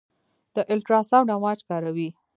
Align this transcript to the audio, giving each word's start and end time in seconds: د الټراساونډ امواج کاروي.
د 0.55 0.55
الټراساونډ 0.73 1.27
امواج 1.35 1.59
کاروي. 1.69 2.09